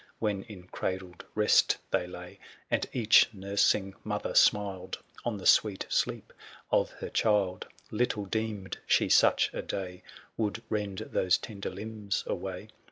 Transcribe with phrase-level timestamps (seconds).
[0.17, 2.39] When in cradled rest they lay,
[2.71, 6.33] And each nursing mother smiled On the sweet sleep
[6.71, 10.01] of her child, iOOO Little deemed she such a day
[10.37, 12.69] Would rend those tender limbs away.